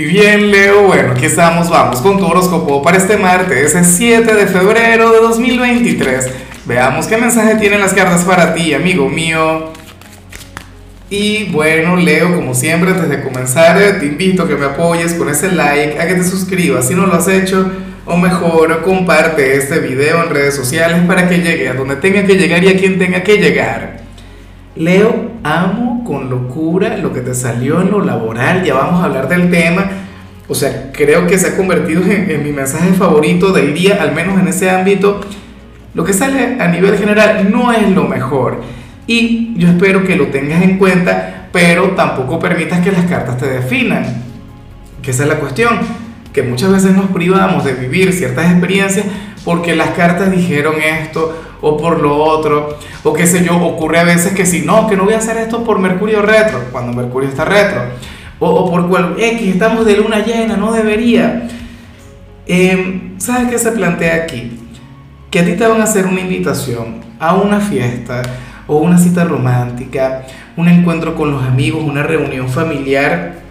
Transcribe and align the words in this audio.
Y 0.00 0.04
bien, 0.04 0.52
Leo, 0.52 0.82
bueno, 0.84 1.10
aquí 1.10 1.26
estamos, 1.26 1.68
vamos 1.68 2.00
con 2.00 2.18
tu 2.18 2.26
horóscopo 2.26 2.80
para 2.82 2.98
este 2.98 3.16
martes, 3.16 3.74
es 3.74 3.86
7 3.96 4.32
de 4.32 4.46
febrero 4.46 5.10
de 5.10 5.18
2023. 5.18 6.30
Veamos 6.66 7.08
qué 7.08 7.16
mensaje 7.16 7.56
tienen 7.56 7.80
las 7.80 7.94
cartas 7.94 8.22
para 8.22 8.54
ti, 8.54 8.74
amigo 8.74 9.08
mío. 9.08 9.72
Y 11.10 11.46
bueno, 11.46 11.96
Leo, 11.96 12.32
como 12.32 12.54
siempre, 12.54 12.90
antes 12.90 13.08
de 13.08 13.24
comenzar, 13.24 13.76
te 13.98 14.06
invito 14.06 14.44
a 14.44 14.48
que 14.48 14.54
me 14.54 14.66
apoyes 14.66 15.14
con 15.14 15.28
ese 15.30 15.50
like, 15.50 15.98
a 15.98 16.06
que 16.06 16.14
te 16.14 16.22
suscribas 16.22 16.86
si 16.86 16.94
no 16.94 17.04
lo 17.04 17.14
has 17.14 17.26
hecho, 17.26 17.68
o 18.06 18.16
mejor, 18.16 18.82
comparte 18.82 19.56
este 19.56 19.80
video 19.80 20.22
en 20.22 20.30
redes 20.30 20.54
sociales 20.54 21.00
para 21.08 21.28
que 21.28 21.38
llegue 21.38 21.70
a 21.70 21.74
donde 21.74 21.96
tenga 21.96 22.24
que 22.24 22.36
llegar 22.36 22.62
y 22.62 22.68
a 22.68 22.76
quien 22.76 23.00
tenga 23.00 23.24
que 23.24 23.38
llegar. 23.38 23.98
Leo, 24.76 25.27
amo 25.42 26.02
con 26.04 26.30
locura 26.30 26.96
lo 26.96 27.12
que 27.12 27.20
te 27.20 27.34
salió 27.34 27.80
en 27.80 27.90
lo 27.90 28.04
laboral, 28.04 28.64
ya 28.64 28.74
vamos 28.74 29.00
a 29.00 29.04
hablar 29.04 29.28
del 29.28 29.50
tema. 29.50 29.86
O 30.48 30.54
sea, 30.54 30.90
creo 30.92 31.26
que 31.26 31.38
se 31.38 31.48
ha 31.48 31.56
convertido 31.56 32.02
en, 32.04 32.42
mi 32.42 32.52
mensaje 32.52 32.92
favorito 32.94 33.52
del 33.52 33.74
día, 33.74 33.98
al 34.00 34.14
menos 34.14 34.40
en 34.40 34.48
ese 34.48 34.70
ámbito. 34.70 35.20
Lo 35.94 36.04
que 36.04 36.12
sale 36.12 36.56
a 36.60 36.68
nivel 36.68 36.96
general 36.96 37.50
no 37.50 37.72
es 37.72 37.90
lo 37.90 38.04
mejor. 38.04 38.62
Y 39.06 39.54
yo 39.56 39.68
espero 39.68 40.04
que 40.04 40.16
lo 40.16 40.28
tengas 40.28 40.62
en 40.62 40.78
cuenta, 40.78 41.48
pero 41.52 41.90
tampoco 41.90 42.38
permitas 42.38 42.80
que 42.80 42.92
las 42.92 43.04
cartas 43.04 43.36
te 43.36 43.46
definan. 43.46 44.04
Que 45.02 45.10
esa 45.10 45.24
es 45.24 45.28
la 45.28 45.36
cuestión, 45.36 45.78
que 46.32 46.42
muchas 46.42 46.72
veces 46.72 46.94
nos 46.94 47.06
privamos 47.10 47.64
de 47.64 47.72
vivir 47.72 48.12
ciertas 48.12 48.50
experiencias 48.50 49.06
porque 49.44 49.74
las 49.74 49.90
cartas 49.90 50.30
dijeron 50.30 50.74
esto 50.80 51.34
o 51.60 51.76
por 51.76 52.00
lo 52.00 52.16
otro, 52.16 52.78
o 53.02 53.12
qué 53.12 53.26
sé 53.26 53.44
yo, 53.44 53.56
ocurre 53.56 53.98
a 53.98 54.04
veces 54.04 54.32
que 54.32 54.46
si 54.46 54.60
no, 54.60 54.86
que 54.86 54.96
no 54.96 55.04
voy 55.04 55.14
a 55.14 55.18
hacer 55.18 55.36
esto 55.38 55.64
por 55.64 55.78
Mercurio 55.78 56.22
retro, 56.22 56.64
cuando 56.70 56.92
Mercurio 56.92 57.28
está 57.28 57.44
retro, 57.44 57.82
o, 58.38 58.48
o 58.48 58.70
por 58.70 58.88
cual 58.88 59.16
X, 59.18 59.54
estamos 59.54 59.84
de 59.84 59.96
luna 59.96 60.24
llena, 60.24 60.56
no 60.56 60.72
debería. 60.72 61.48
Em, 62.46 63.18
¿Sabes 63.18 63.48
qué 63.48 63.58
se 63.58 63.72
plantea 63.72 64.22
aquí? 64.22 64.58
Que 65.30 65.40
a 65.40 65.44
ti 65.44 65.52
te 65.52 65.66
van 65.66 65.80
a 65.80 65.84
hacer 65.84 66.06
una 66.06 66.20
invitación 66.20 67.00
a 67.18 67.34
una 67.34 67.60
fiesta 67.60 68.22
o 68.66 68.78
una 68.78 68.98
cita 68.98 69.24
romántica, 69.24 70.24
un 70.56 70.68
encuentro 70.68 71.14
con 71.14 71.32
los 71.32 71.42
amigos, 71.42 71.82
una 71.82 72.02
reunión 72.02 72.48
familiar. 72.48 73.47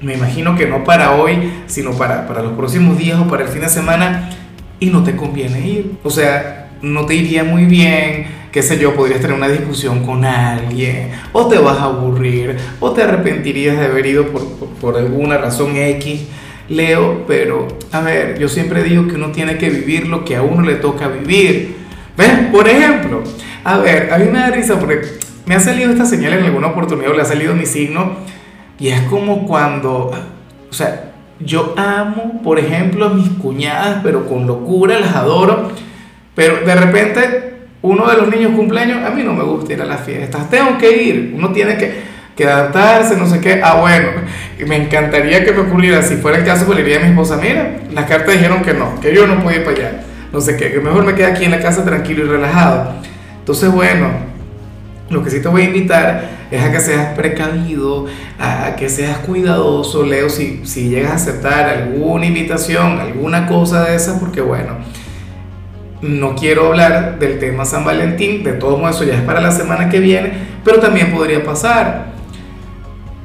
Me 0.00 0.14
imagino 0.14 0.54
que 0.56 0.66
no 0.66 0.84
para 0.84 1.16
hoy, 1.16 1.52
sino 1.66 1.92
para, 1.92 2.26
para 2.26 2.42
los 2.42 2.52
próximos 2.52 2.98
días 2.98 3.18
o 3.18 3.26
para 3.26 3.44
el 3.44 3.48
fin 3.48 3.62
de 3.62 3.68
semana, 3.68 4.30
y 4.78 4.86
no 4.86 5.02
te 5.02 5.16
conviene 5.16 5.66
ir. 5.66 5.92
O 6.02 6.10
sea, 6.10 6.70
no 6.82 7.06
te 7.06 7.14
iría 7.14 7.44
muy 7.44 7.64
bien, 7.64 8.26
qué 8.52 8.62
sé 8.62 8.78
yo, 8.78 8.94
podrías 8.94 9.20
tener 9.20 9.36
una 9.36 9.48
discusión 9.48 10.04
con 10.04 10.24
alguien, 10.24 11.12
o 11.32 11.46
te 11.48 11.58
vas 11.58 11.78
a 11.78 11.84
aburrir, 11.84 12.56
o 12.80 12.92
te 12.92 13.02
arrepentirías 13.02 13.78
de 13.78 13.86
haber 13.86 14.06
ido 14.06 14.28
por, 14.28 14.42
por, 14.80 14.96
alguna 14.96 15.38
razón 15.38 15.76
X. 15.76 16.26
Leo, 16.68 17.24
pero 17.28 17.68
a 17.92 18.00
ver, 18.00 18.40
yo 18.40 18.48
siempre 18.48 18.82
digo 18.82 19.06
que 19.06 19.14
uno 19.14 19.30
tiene 19.30 19.56
que 19.56 19.70
vivir 19.70 20.08
lo 20.08 20.24
que 20.24 20.34
a 20.34 20.42
uno 20.42 20.62
le 20.62 20.74
toca 20.74 21.06
vivir. 21.06 21.76
¿Ves? 22.16 22.30
Por 22.50 22.68
ejemplo, 22.68 23.22
a 23.62 23.78
ver, 23.78 24.12
a 24.12 24.18
mí 24.18 24.24
me 24.24 24.40
da 24.40 24.50
risa 24.50 24.78
porque 24.78 25.02
me 25.44 25.54
ha 25.54 25.60
salido 25.60 25.92
esta 25.92 26.06
señal 26.06 26.32
en 26.32 26.44
alguna 26.44 26.68
oportunidad, 26.68 27.14
le 27.14 27.22
ha 27.22 27.24
salido 27.24 27.54
mi 27.54 27.66
signo, 27.66 28.16
y 28.78 28.88
es 28.88 29.02
como 29.02 29.46
cuando, 29.46 30.12
o 30.70 30.72
sea, 30.72 31.12
yo 31.40 31.74
amo, 31.76 32.40
por 32.42 32.58
ejemplo, 32.58 33.06
a 33.06 33.10
mis 33.10 33.28
cuñadas, 33.30 34.00
pero 34.02 34.26
con 34.26 34.46
locura, 34.46 34.98
las 34.98 35.14
adoro 35.14 35.70
pero 36.36 36.60
de 36.66 36.74
repente, 36.74 37.54
uno 37.80 38.06
de 38.06 38.18
los 38.18 38.28
niños 38.28 38.52
cumpleaños, 38.54 39.02
a 39.02 39.10
mí 39.10 39.22
no 39.22 39.32
me 39.32 39.42
gusta 39.42 39.72
ir 39.72 39.80
a 39.80 39.86
las 39.86 40.02
fiestas, 40.02 40.48
tengo 40.50 40.76
que 40.76 41.02
ir, 41.02 41.32
uno 41.34 41.50
tiene 41.50 41.78
que, 41.78 41.94
que 42.36 42.44
adaptarse, 42.44 43.16
no 43.16 43.26
sé 43.26 43.40
qué. 43.40 43.62
Ah, 43.64 43.76
bueno, 43.80 44.08
me 44.66 44.76
encantaría 44.76 45.42
que 45.42 45.52
me 45.52 45.60
ocurriera, 45.60 46.02
si 46.02 46.16
fuera 46.16 46.38
el 46.38 46.44
caso, 46.44 46.66
pues 46.66 46.76
le 46.76 46.84
diría 46.84 47.00
a 47.00 47.04
mi 47.04 47.08
esposa, 47.08 47.38
mira, 47.42 47.78
las 47.90 48.04
cartas 48.04 48.34
dijeron 48.34 48.62
que 48.62 48.74
no, 48.74 49.00
que 49.00 49.14
yo 49.14 49.26
no 49.26 49.42
puedo 49.42 49.56
ir 49.56 49.64
para 49.64 49.76
allá, 49.76 50.02
no 50.30 50.42
sé 50.42 50.58
qué, 50.58 50.70
que 50.70 50.80
mejor 50.80 51.06
me 51.06 51.14
quede 51.14 51.26
aquí 51.26 51.46
en 51.46 51.52
la 51.52 51.60
casa 51.60 51.84
tranquilo 51.86 52.26
y 52.26 52.28
relajado. 52.28 52.92
Entonces, 53.38 53.72
bueno, 53.72 54.08
lo 55.08 55.22
que 55.22 55.30
sí 55.30 55.40
te 55.40 55.48
voy 55.48 55.62
a 55.62 55.64
invitar 55.66 56.30
es 56.50 56.62
a 56.62 56.72
que 56.72 56.80
seas 56.80 57.16
precavido, 57.16 58.06
a 58.38 58.74
que 58.76 58.88
seas 58.88 59.18
cuidadoso, 59.18 60.04
Leo, 60.04 60.28
si, 60.28 60.62
si 60.64 60.88
llegas 60.88 61.12
a 61.12 61.14
aceptar 61.14 61.68
alguna 61.68 62.26
invitación, 62.26 62.98
alguna 62.98 63.46
cosa 63.46 63.84
de 63.84 63.94
esa, 63.94 64.18
porque 64.18 64.40
bueno, 64.40 64.78
no 66.02 66.34
quiero 66.34 66.66
hablar 66.66 67.18
del 67.18 67.38
tema 67.38 67.64
San 67.64 67.84
Valentín, 67.84 68.42
de 68.42 68.52
todo 68.52 68.76
modo 68.76 68.90
eso 68.90 69.04
ya 69.04 69.14
es 69.14 69.22
para 69.22 69.40
la 69.40 69.52
semana 69.52 69.88
que 69.88 70.00
viene, 70.00 70.32
pero 70.64 70.80
también 70.80 71.12
podría 71.12 71.44
pasar. 71.44 72.06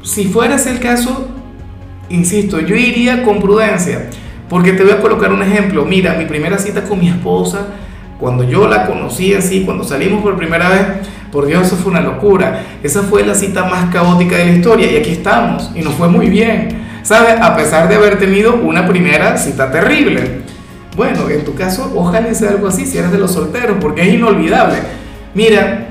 Si 0.04 0.26
fuera 0.26 0.56
ese 0.56 0.72
el 0.72 0.80
caso, 0.80 1.30
insisto, 2.10 2.60
yo 2.60 2.76
iría 2.76 3.24
con 3.24 3.40
prudencia, 3.40 4.10
porque 4.50 4.74
te 4.74 4.84
voy 4.84 4.94
a 4.94 5.02
colocar 5.02 5.32
un 5.32 5.42
ejemplo. 5.42 5.86
Mira, 5.86 6.14
mi 6.14 6.26
primera 6.26 6.58
cita 6.58 6.84
con 6.84 7.00
mi 7.00 7.10
esposa, 7.10 7.68
cuando 8.22 8.44
yo 8.44 8.68
la 8.68 8.86
conocí 8.86 9.34
así, 9.34 9.64
cuando 9.66 9.84
salimos 9.84 10.22
por 10.22 10.38
primera 10.38 10.70
vez, 10.70 10.82
por 11.32 11.48
Dios, 11.48 11.66
eso 11.66 11.76
fue 11.76 11.92
una 11.92 12.02
locura. 12.02 12.64
Esa 12.84 13.02
fue 13.02 13.26
la 13.26 13.34
cita 13.34 13.66
más 13.66 13.92
caótica 13.92 14.38
de 14.38 14.46
la 14.46 14.52
historia 14.52 14.92
y 14.92 14.98
aquí 14.98 15.10
estamos 15.10 15.72
y 15.74 15.82
nos 15.82 15.96
fue 15.96 16.08
muy 16.08 16.30
bien. 16.30 16.82
¿Sabes? 17.02 17.42
A 17.42 17.56
pesar 17.56 17.90
de 17.90 17.96
haber 17.96 18.20
tenido 18.20 18.54
una 18.54 18.88
primera 18.88 19.36
cita 19.38 19.72
terrible. 19.72 20.42
Bueno, 20.96 21.28
en 21.30 21.44
tu 21.44 21.56
caso, 21.56 21.92
ojalá 21.96 22.32
sea 22.36 22.52
algo 22.52 22.68
así 22.68 22.86
si 22.86 23.00
eres 23.00 23.12
de 23.12 23.18
los 23.18 23.32
solteros, 23.32 23.78
porque 23.82 24.04
es 24.04 24.14
inolvidable. 24.14 24.78
Mira, 25.34 25.88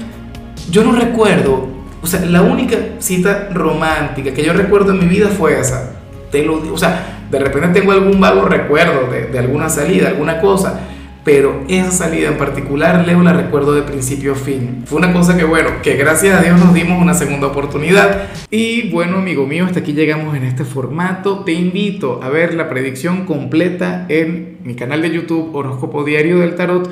yo 0.70 0.84
no 0.84 0.92
recuerdo, 0.92 1.66
o 2.00 2.06
sea, 2.06 2.20
la 2.20 2.42
única 2.42 2.76
cita 3.00 3.48
romántica 3.52 4.32
que 4.32 4.44
yo 4.44 4.52
recuerdo 4.52 4.92
en 4.92 5.00
mi 5.00 5.06
vida 5.06 5.28
fue 5.28 5.58
esa. 5.58 5.94
Te 6.30 6.44
lo 6.44 6.62
o 6.72 6.78
sea, 6.78 7.24
de 7.28 7.40
repente 7.40 7.80
tengo 7.80 7.90
algún 7.90 8.20
vago 8.20 8.42
recuerdo 8.42 9.10
de, 9.10 9.26
de 9.26 9.38
alguna 9.40 9.68
salida, 9.68 10.08
alguna 10.08 10.40
cosa, 10.40 10.78
pero 11.24 11.64
esa 11.68 11.90
salida 11.90 12.28
en 12.28 12.38
particular, 12.38 13.06
Leo, 13.06 13.22
la 13.22 13.32
recuerdo 13.32 13.74
de 13.74 13.82
principio 13.82 14.32
a 14.32 14.36
fin. 14.36 14.84
Fue 14.86 14.98
una 14.98 15.12
cosa 15.12 15.36
que, 15.36 15.44
bueno, 15.44 15.70
que 15.82 15.94
gracias 15.96 16.38
a 16.38 16.42
Dios 16.42 16.58
nos 16.58 16.72
dimos 16.72 17.00
una 17.00 17.14
segunda 17.14 17.48
oportunidad. 17.48 18.28
Y 18.50 18.90
bueno, 18.90 19.18
amigo 19.18 19.46
mío, 19.46 19.66
hasta 19.66 19.80
aquí 19.80 19.92
llegamos 19.92 20.34
en 20.34 20.44
este 20.44 20.64
formato. 20.64 21.40
Te 21.40 21.52
invito 21.52 22.20
a 22.22 22.30
ver 22.30 22.54
la 22.54 22.70
predicción 22.70 23.26
completa 23.26 24.06
en 24.08 24.58
mi 24.64 24.74
canal 24.74 25.02
de 25.02 25.10
YouTube 25.10 25.54
Horóscopo 25.54 26.04
Diario 26.04 26.38
del 26.38 26.54
Tarot 26.54 26.90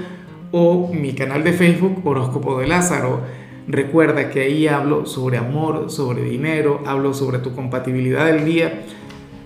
o 0.51 0.93
mi 0.93 1.15
canal 1.15 1.43
de 1.43 1.55
Facebook 1.55 2.07
Horóscopo 2.07 2.59
de 2.61 2.67
Lázaro. 2.67 3.23
Recuerda 3.67 4.31
que 4.31 4.43
ahí 4.43 4.67
hablo 4.67 5.07
sobre 5.07 5.39
amor, 5.39 5.91
sobre 5.91 6.23
dinero, 6.23 6.83
hablo 6.87 7.15
sobre 7.15 7.39
tu 7.39 7.55
compatibilidad 7.55 8.27
del 8.27 8.45
día 8.45 8.83